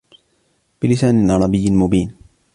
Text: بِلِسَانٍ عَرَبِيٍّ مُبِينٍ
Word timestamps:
بِلِسَانٍ 0.81 1.31
عَرَبِيٍّ 1.31 1.69
مُبِينٍ 1.71 2.15